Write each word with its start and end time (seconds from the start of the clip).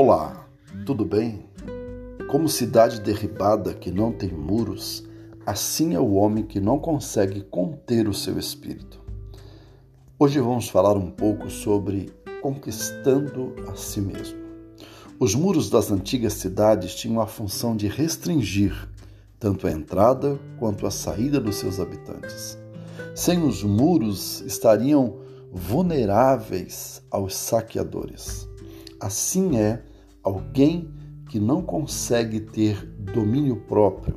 Olá, 0.00 0.48
tudo 0.86 1.04
bem? 1.04 1.44
Como 2.30 2.48
cidade 2.48 3.00
derribada 3.00 3.74
que 3.74 3.90
não 3.90 4.12
tem 4.12 4.30
muros, 4.30 5.04
assim 5.44 5.92
é 5.92 5.98
o 5.98 6.12
homem 6.12 6.44
que 6.44 6.60
não 6.60 6.78
consegue 6.78 7.40
conter 7.40 8.06
o 8.06 8.14
seu 8.14 8.38
espírito. 8.38 9.00
Hoje 10.16 10.38
vamos 10.38 10.68
falar 10.68 10.96
um 10.96 11.10
pouco 11.10 11.50
sobre 11.50 12.12
conquistando 12.40 13.56
a 13.66 13.74
si 13.74 14.00
mesmo. 14.00 14.38
Os 15.18 15.34
muros 15.34 15.68
das 15.68 15.90
antigas 15.90 16.34
cidades 16.34 16.94
tinham 16.94 17.20
a 17.20 17.26
função 17.26 17.76
de 17.76 17.88
restringir 17.88 18.88
tanto 19.36 19.66
a 19.66 19.72
entrada 19.72 20.38
quanto 20.60 20.86
a 20.86 20.92
saída 20.92 21.40
dos 21.40 21.56
seus 21.56 21.80
habitantes. 21.80 22.56
Sem 23.16 23.42
os 23.42 23.64
muros, 23.64 24.42
estariam 24.42 25.16
vulneráveis 25.50 27.02
aos 27.10 27.34
saqueadores. 27.34 28.48
Assim 29.00 29.56
é 29.58 29.87
alguém 30.28 30.90
que 31.30 31.40
não 31.40 31.62
consegue 31.62 32.40
ter 32.40 32.84
domínio 33.14 33.56
próprio, 33.56 34.16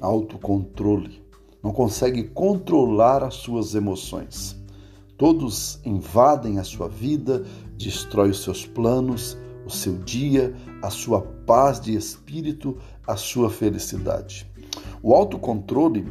autocontrole, 0.00 1.22
não 1.62 1.72
consegue 1.72 2.24
controlar 2.24 3.22
as 3.22 3.34
suas 3.34 3.74
emoções. 3.74 4.60
Todos 5.16 5.80
invadem 5.84 6.58
a 6.58 6.64
sua 6.64 6.88
vida, 6.88 7.44
destrói 7.78 8.30
os 8.30 8.42
seus 8.42 8.66
planos, 8.66 9.38
o 9.64 9.70
seu 9.70 9.96
dia, 9.98 10.54
a 10.82 10.90
sua 10.90 11.22
paz 11.22 11.80
de 11.80 11.94
espírito, 11.94 12.76
a 13.06 13.16
sua 13.16 13.48
felicidade. 13.48 14.50
O 15.02 15.14
autocontrole 15.14 16.04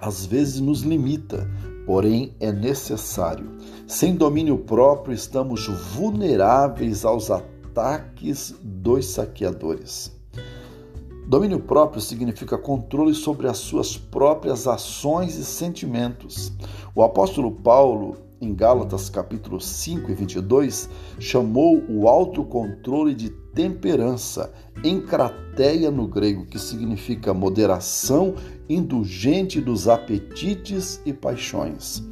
às 0.00 0.26
vezes 0.26 0.60
nos 0.60 0.82
limita, 0.82 1.48
porém 1.86 2.34
é 2.40 2.52
necessário. 2.52 3.52
Sem 3.86 4.16
domínio 4.16 4.58
próprio, 4.58 5.14
estamos 5.14 5.66
vulneráveis 5.94 7.04
aos 7.04 7.30
ataques 7.30 7.53
dos 8.62 9.06
saqueadores. 9.06 10.14
Domínio 11.26 11.58
próprio 11.58 12.00
significa 12.00 12.58
controle 12.58 13.14
sobre 13.14 13.48
as 13.48 13.56
suas 13.56 13.96
próprias 13.96 14.68
ações 14.68 15.36
e 15.36 15.44
sentimentos. 15.44 16.52
O 16.94 17.02
apóstolo 17.02 17.50
Paulo, 17.50 18.18
em 18.40 18.54
Gálatas 18.54 19.08
capítulo 19.08 19.58
5 19.58 20.10
e 20.10 20.14
22, 20.14 20.88
chamou 21.18 21.82
o 21.88 22.06
autocontrole 22.06 23.14
de 23.14 23.30
temperança, 23.54 24.52
encrateia 24.84 25.90
no 25.90 26.06
grego, 26.06 26.44
que 26.44 26.58
significa 26.58 27.32
moderação 27.32 28.34
indulgente 28.68 29.62
dos 29.62 29.88
apetites 29.88 31.00
e 31.06 31.12
paixões. 31.12 32.02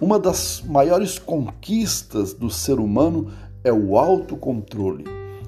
Uma 0.00 0.18
das 0.18 0.62
maiores 0.66 1.18
conquistas 1.18 2.32
do 2.32 2.48
ser 2.48 2.78
humano 2.78 3.30
é 3.62 3.72
o 3.72 3.96
autocontrole, 3.98 5.04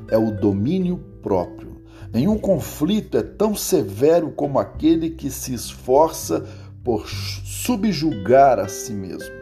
é 0.09 0.19
o 0.19 0.31
domínio 0.31 0.99
próprio. 1.23 1.83
Nenhum 2.13 2.39
conflito 2.39 3.17
é 3.17 3.23
tão 3.23 3.55
severo 3.55 4.33
como 4.33 4.59
aquele 4.59 5.11
que 5.11 5.31
se 5.31 5.55
esforça 5.55 6.45
por 6.85 7.09
subjugar 7.09 8.59
a 8.59 8.69
si 8.69 8.93
mesmo. 8.93 9.33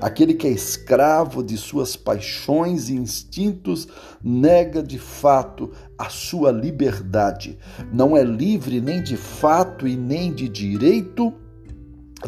Aquele 0.00 0.34
que 0.34 0.46
é 0.46 0.50
escravo 0.50 1.42
de 1.42 1.56
suas 1.56 1.96
paixões 1.96 2.88
e 2.88 2.94
instintos 2.94 3.88
nega 4.22 4.82
de 4.82 4.98
fato 4.98 5.72
a 5.96 6.08
sua 6.08 6.50
liberdade. 6.52 7.58
Não 7.92 8.16
é 8.16 8.22
livre 8.22 8.80
nem 8.80 9.02
de 9.02 9.16
fato 9.16 9.88
e 9.88 9.96
nem 9.96 10.32
de 10.32 10.48
direito, 10.48 11.32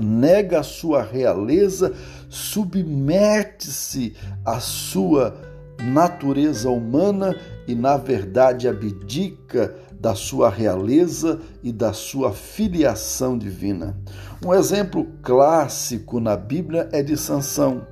nega 0.00 0.60
a 0.60 0.64
sua 0.64 1.02
realeza, 1.02 1.92
submete-se 2.28 4.14
à 4.44 4.60
sua 4.60 5.49
natureza 5.82 6.70
humana 6.70 7.36
e, 7.66 7.74
na 7.74 7.96
verdade, 7.96 8.68
abdica 8.68 9.74
da 10.00 10.14
sua 10.14 10.48
realeza 10.48 11.40
e 11.62 11.70
da 11.70 11.92
sua 11.92 12.32
filiação 12.32 13.36
divina. 13.36 13.98
Um 14.44 14.54
exemplo 14.54 15.06
clássico 15.22 16.18
na 16.18 16.36
Bíblia 16.36 16.88
é 16.90 17.02
de 17.02 17.16
Sansão, 17.16 17.86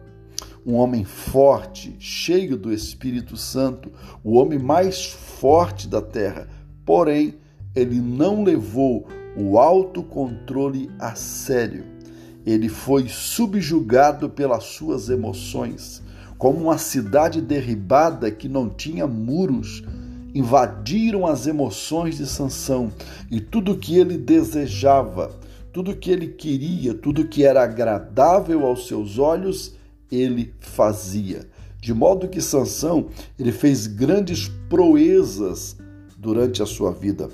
um 0.64 0.74
homem 0.74 1.04
forte, 1.04 1.96
cheio 1.98 2.56
do 2.56 2.72
Espírito 2.72 3.36
Santo, 3.36 3.90
o 4.24 4.34
homem 4.36 4.58
mais 4.58 5.06
forte 5.06 5.88
da 5.88 6.00
terra. 6.00 6.48
Porém, 6.84 7.36
ele 7.74 8.00
não 8.00 8.42
levou 8.42 9.06
o 9.36 9.58
autocontrole 9.58 10.90
a 10.98 11.14
sério. 11.14 11.84
Ele 12.44 12.68
foi 12.68 13.08
subjugado 13.08 14.28
pelas 14.28 14.64
suas 14.64 15.08
emoções, 15.08 16.02
como 16.38 16.58
uma 16.58 16.78
cidade 16.78 17.40
derribada 17.40 18.30
que 18.30 18.48
não 18.48 18.70
tinha 18.70 19.06
muros 19.06 19.82
invadiram 20.34 21.26
as 21.26 21.46
emoções 21.46 22.16
de 22.16 22.26
Sansão 22.26 22.92
e 23.30 23.40
tudo 23.40 23.76
que 23.76 23.98
ele 23.98 24.16
desejava, 24.16 25.36
tudo 25.72 25.96
que 25.96 26.10
ele 26.10 26.28
queria, 26.28 26.94
tudo 26.94 27.26
que 27.26 27.44
era 27.44 27.62
agradável 27.62 28.64
aos 28.64 28.86
seus 28.86 29.18
olhos, 29.18 29.74
ele 30.10 30.54
fazia. 30.60 31.48
De 31.80 31.92
modo 31.92 32.28
que 32.28 32.40
Sansão, 32.40 33.08
ele 33.38 33.52
fez 33.52 33.86
grandes 33.86 34.48
proezas 34.68 35.76
durante 36.16 36.62
a 36.62 36.66
sua 36.66 36.92
vida. 36.92 37.28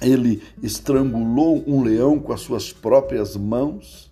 Ele 0.00 0.42
estrangulou 0.62 1.62
um 1.66 1.82
leão 1.82 2.18
com 2.18 2.32
as 2.32 2.40
suas 2.40 2.72
próprias 2.72 3.36
mãos, 3.36 4.10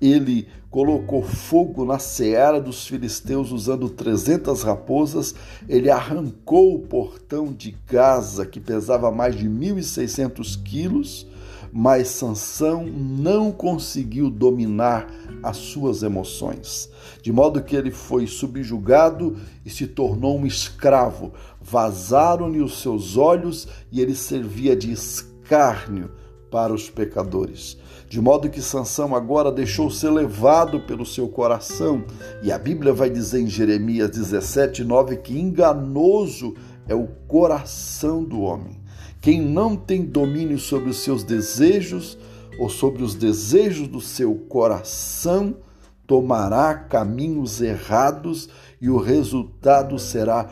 ele 0.00 0.48
colocou 0.70 1.22
fogo 1.22 1.84
na 1.84 2.00
seara 2.00 2.60
dos 2.60 2.86
filisteus 2.86 3.52
usando 3.52 3.88
300 3.88 4.62
raposas, 4.64 5.34
ele 5.68 5.88
arrancou 5.88 6.74
o 6.74 6.80
portão 6.80 7.52
de 7.52 7.76
Gaza, 7.86 8.44
que 8.44 8.58
pesava 8.58 9.12
mais 9.12 9.36
de 9.36 9.48
1.600 9.48 10.60
quilos, 10.64 11.28
mas 11.72 12.08
Sansão 12.08 12.84
não 12.86 13.52
conseguiu 13.52 14.28
dominar 14.30 15.08
as 15.42 15.58
suas 15.58 16.02
emoções, 16.02 16.90
de 17.22 17.32
modo 17.32 17.62
que 17.62 17.76
ele 17.76 17.90
foi 17.90 18.26
subjugado 18.26 19.36
e 19.64 19.70
se 19.70 19.86
tornou 19.86 20.38
um 20.38 20.46
escravo. 20.46 21.32
Vazaram-lhe 21.60 22.60
os 22.60 22.80
seus 22.80 23.16
olhos 23.16 23.68
e 23.92 24.00
ele 24.00 24.14
servia 24.14 24.74
de 24.74 24.90
escárnio 24.92 26.10
para 26.54 26.72
os 26.72 26.88
pecadores. 26.88 27.76
De 28.08 28.20
modo 28.20 28.48
que 28.48 28.62
Sansão 28.62 29.12
agora 29.12 29.50
deixou 29.50 29.90
ser 29.90 30.10
levado 30.10 30.82
pelo 30.82 31.04
seu 31.04 31.26
coração. 31.26 32.04
E 32.44 32.52
a 32.52 32.56
Bíblia 32.56 32.92
vai 32.92 33.10
dizer 33.10 33.40
em 33.40 33.48
Jeremias 33.48 34.08
17, 34.10 34.84
9 34.84 35.16
que 35.16 35.36
enganoso 35.36 36.54
é 36.86 36.94
o 36.94 37.08
coração 37.26 38.22
do 38.22 38.40
homem. 38.42 38.80
Quem 39.20 39.40
não 39.40 39.74
tem 39.74 40.04
domínio 40.04 40.56
sobre 40.56 40.90
os 40.90 40.98
seus 40.98 41.24
desejos 41.24 42.16
ou 42.56 42.68
sobre 42.68 43.02
os 43.02 43.16
desejos 43.16 43.88
do 43.88 44.00
seu 44.00 44.36
coração, 44.48 45.56
tomará 46.06 46.72
caminhos 46.72 47.60
errados 47.60 48.48
e 48.80 48.88
o 48.88 48.96
resultado 48.96 49.98
será 49.98 50.50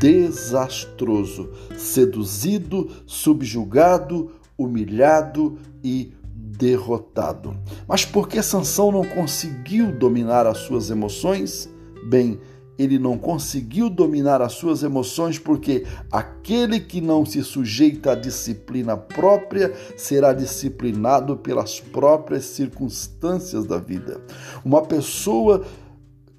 desastroso, 0.00 1.52
seduzido, 1.76 2.90
subjugado, 3.06 4.32
humilhado 4.56 5.58
e 5.82 6.12
derrotado. 6.24 7.56
Mas 7.86 8.04
por 8.04 8.28
que 8.28 8.42
Sansão 8.42 8.92
não 8.92 9.04
conseguiu 9.04 9.92
dominar 9.92 10.46
as 10.46 10.58
suas 10.58 10.90
emoções? 10.90 11.68
Bem, 12.06 12.38
ele 12.78 12.98
não 12.98 13.16
conseguiu 13.16 13.88
dominar 13.88 14.42
as 14.42 14.54
suas 14.54 14.82
emoções 14.82 15.38
porque 15.38 15.84
aquele 16.10 16.80
que 16.80 17.00
não 17.00 17.24
se 17.24 17.42
sujeita 17.42 18.12
à 18.12 18.14
disciplina 18.14 18.96
própria 18.96 19.72
será 19.96 20.32
disciplinado 20.32 21.36
pelas 21.36 21.80
próprias 21.80 22.44
circunstâncias 22.46 23.64
da 23.64 23.78
vida. 23.78 24.20
Uma 24.64 24.82
pessoa 24.82 25.64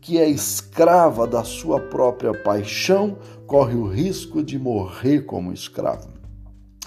que 0.01 0.19
é 0.19 0.29
escrava 0.29 1.25
da 1.25 1.43
sua 1.43 1.79
própria 1.79 2.33
paixão 2.43 3.17
corre 3.47 3.75
o 3.75 3.87
risco 3.87 4.43
de 4.43 4.59
morrer 4.59 5.21
como 5.21 5.53
escravo. 5.53 6.14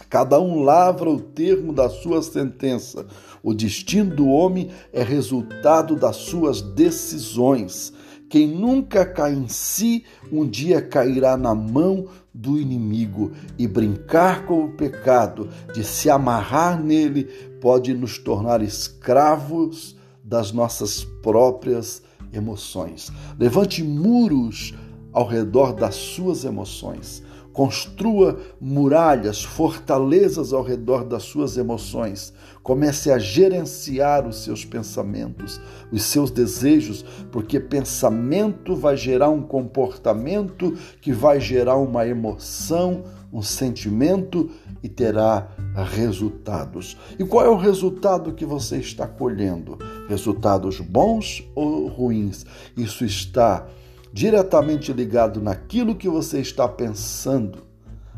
Cada 0.08 0.40
um 0.40 0.62
lavra 0.62 1.10
o 1.10 1.20
termo 1.20 1.72
da 1.72 1.88
sua 1.88 2.22
sentença. 2.22 3.06
O 3.42 3.52
destino 3.52 4.14
do 4.14 4.28
homem 4.28 4.70
é 4.92 5.02
resultado 5.02 5.94
das 5.94 6.16
suas 6.16 6.62
decisões. 6.62 7.92
Quem 8.30 8.46
nunca 8.46 9.06
cai 9.06 9.34
em 9.34 9.48
si, 9.48 10.04
um 10.30 10.46
dia 10.46 10.82
cairá 10.82 11.36
na 11.36 11.54
mão 11.54 12.06
do 12.32 12.58
inimigo. 12.58 13.32
E 13.58 13.66
brincar 13.66 14.46
com 14.46 14.64
o 14.64 14.72
pecado, 14.72 15.48
de 15.74 15.84
se 15.84 16.08
amarrar 16.08 16.82
nele, 16.82 17.24
pode 17.60 17.92
nos 17.92 18.18
tornar 18.18 18.62
escravos 18.62 19.96
das 20.22 20.52
nossas 20.52 21.04
próprias 21.22 22.02
emoções. 22.32 23.10
Levante 23.38 23.82
muros 23.82 24.74
ao 25.12 25.26
redor 25.26 25.72
das 25.72 25.94
suas 25.94 26.44
emoções. 26.44 27.22
Construa 27.52 28.38
muralhas, 28.60 29.42
fortalezas 29.42 30.52
ao 30.52 30.62
redor 30.62 31.04
das 31.04 31.24
suas 31.24 31.56
emoções. 31.56 32.32
Comece 32.62 33.10
a 33.10 33.18
gerenciar 33.18 34.26
os 34.26 34.44
seus 34.44 34.64
pensamentos, 34.64 35.60
os 35.90 36.02
seus 36.02 36.30
desejos, 36.30 37.04
porque 37.32 37.58
pensamento 37.58 38.76
vai 38.76 38.96
gerar 38.96 39.30
um 39.30 39.42
comportamento 39.42 40.76
que 41.00 41.12
vai 41.12 41.40
gerar 41.40 41.76
uma 41.76 42.06
emoção, 42.06 43.04
um 43.32 43.42
sentimento 43.42 44.50
e 44.82 44.88
terá 44.88 45.48
resultados. 45.92 46.96
E 47.18 47.24
qual 47.24 47.44
é 47.44 47.48
o 47.48 47.56
resultado 47.56 48.32
que 48.32 48.44
você 48.44 48.78
está 48.78 49.06
colhendo? 49.06 49.78
Resultados 50.08 50.80
bons 50.80 51.44
ou 51.54 51.88
ruins? 51.88 52.46
Isso 52.76 53.04
está 53.04 53.66
diretamente 54.12 54.92
ligado 54.92 55.40
naquilo 55.40 55.94
que 55.94 56.08
você 56.08 56.40
está 56.40 56.68
pensando, 56.68 57.58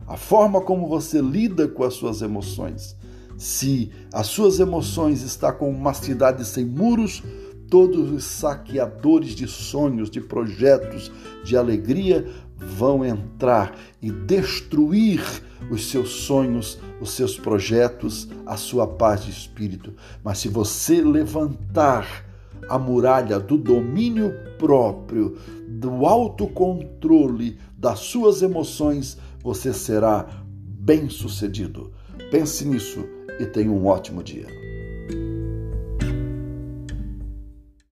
a 0.06 0.16
forma 0.16 0.60
como 0.60 0.88
você 0.88 1.20
lida 1.20 1.68
com 1.68 1.84
as 1.84 1.94
suas 1.94 2.22
emoções. 2.22 2.96
Se 3.36 3.90
as 4.12 4.26
suas 4.26 4.60
emoções 4.60 5.22
estão 5.22 5.52
como 5.52 5.70
uma 5.70 5.94
cidade 5.94 6.44
sem 6.44 6.64
muros, 6.64 7.22
todos 7.70 8.10
os 8.10 8.24
saqueadores 8.24 9.30
de 9.30 9.46
sonhos, 9.46 10.10
de 10.10 10.20
projetos, 10.20 11.10
de 11.44 11.56
alegria 11.56 12.26
vão 12.56 13.04
entrar 13.04 13.74
e 14.02 14.10
destruir 14.10 15.22
os 15.70 15.88
seus 15.88 16.10
sonhos, 16.10 16.78
os 17.00 17.12
seus 17.12 17.38
projetos, 17.38 18.28
a 18.44 18.56
sua 18.56 18.86
paz 18.86 19.24
de 19.24 19.30
espírito. 19.30 19.94
Mas 20.22 20.38
se 20.38 20.48
você 20.48 21.00
levantar 21.00 22.26
a 22.68 22.78
muralha 22.78 23.38
do 23.38 23.56
domínio 23.56 24.32
próprio, 24.58 25.38
do 25.80 26.04
autocontrole 26.04 27.58
das 27.76 28.00
suas 28.00 28.42
emoções, 28.42 29.16
você 29.42 29.72
será 29.72 30.44
bem-sucedido. 30.44 31.90
Pense 32.30 32.66
nisso 32.66 33.04
e 33.40 33.46
tenha 33.46 33.72
um 33.72 33.86
ótimo 33.86 34.22
dia. 34.22 34.46